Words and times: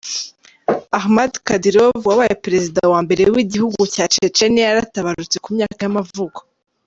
Akhmad 0.97 1.33
Kadyrov, 1.47 1.97
wabaye 2.09 2.35
perezida 2.45 2.81
wa 2.93 2.99
mbere 3.05 3.23
w’igihugucya 3.35 4.03
Checheniya 4.13 4.67
yaratabarutse, 4.69 5.37
ku 5.43 5.49
myaka 5.55 5.79
y’amavuko. 5.85 6.39